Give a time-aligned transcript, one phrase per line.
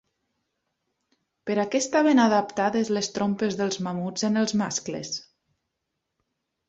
[1.49, 5.13] Per a què estaven adaptades les trompes dels mamuts en els mascles?